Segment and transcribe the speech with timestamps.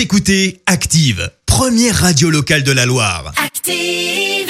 [0.00, 3.34] Vous écoutez Active, première radio locale de la Loire.
[3.36, 4.48] Active.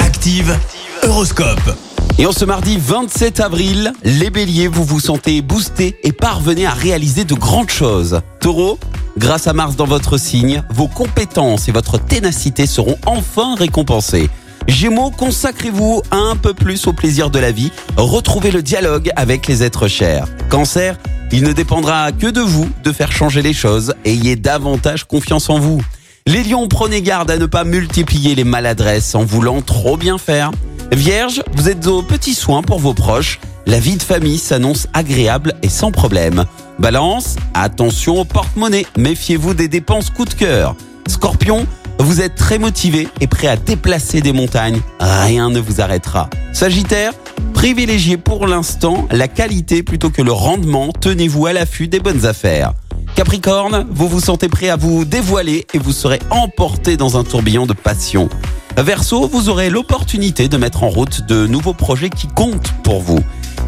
[0.00, 0.56] Active,
[1.02, 1.76] Horoscope.
[2.16, 6.74] Et en ce mardi 27 avril, les béliers, vous vous sentez boostés et parvenez à
[6.74, 8.20] réaliser de grandes choses.
[8.38, 8.78] Taureau,
[9.16, 14.30] grâce à Mars dans votre signe, vos compétences et votre ténacité seront enfin récompensées.
[14.68, 19.64] Gémeaux, consacrez-vous un peu plus au plaisir de la vie, retrouvez le dialogue avec les
[19.64, 20.28] êtres chers.
[20.50, 20.96] Cancer,
[21.30, 25.58] il ne dépendra que de vous de faire changer les choses, ayez davantage confiance en
[25.58, 25.80] vous.
[26.26, 30.50] Les lions, prenez garde à ne pas multiplier les maladresses en voulant trop bien faire.
[30.92, 33.40] Vierge, vous êtes aux petits soins pour vos proches.
[33.66, 36.44] La vie de famille s'annonce agréable et sans problème.
[36.78, 38.86] Balance, attention au porte-monnaie.
[38.96, 40.76] Méfiez-vous des dépenses coup de cœur.
[41.08, 41.66] Scorpion,
[41.98, 44.80] vous êtes très motivé et prêt à déplacer des montagnes.
[45.00, 46.30] Rien ne vous arrêtera.
[46.52, 47.12] Sagittaire,
[47.58, 50.92] privilégiez pour l'instant la qualité plutôt que le rendement.
[50.92, 52.72] Tenez-vous à l'affût des bonnes affaires.
[53.16, 57.66] Capricorne, vous vous sentez prêt à vous dévoiler et vous serez emporté dans un tourbillon
[57.66, 58.28] de passion.
[58.76, 63.18] Verseau, vous aurez l'opportunité de mettre en route de nouveaux projets qui comptent pour vous.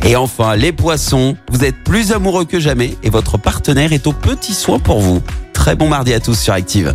[0.05, 4.13] Et enfin, les poissons, vous êtes plus amoureux que jamais et votre partenaire est au
[4.13, 5.21] petit soin pour vous.
[5.53, 6.95] Très bon mardi à tous sur Active.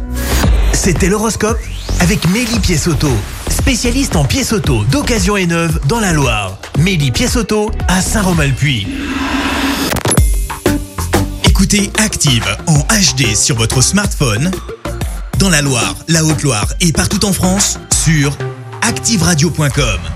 [0.72, 1.60] C'était l'horoscope
[2.00, 3.10] avec Mélie Pièce-Auto,
[3.66, 6.60] spécialiste en pièces auto d'occasion et neuve dans la Loire.
[6.78, 8.86] Mélie Pièce-Auto à Saint-Romain-le-Puy.
[11.50, 14.52] Écoutez Active en HD sur votre smartphone,
[15.40, 18.38] dans la Loire, la Haute-Loire et partout en France, sur
[18.84, 20.15] activeradio.com.